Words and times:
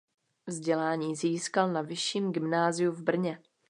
Vzdělání 0.47 1.15
získal 1.15 1.71
na 1.73 1.81
vyšším 1.81 2.31
gymnáziu 2.31 2.91
v 2.91 3.01
Brně. 3.01 3.41